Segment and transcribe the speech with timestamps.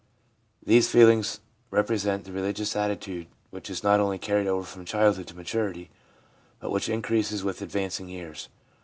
[0.65, 5.35] These feelings represent the religious attitude which is not only carried over from childhood to
[5.35, 5.91] maturity,
[6.59, 8.49] but which increases with advancing years.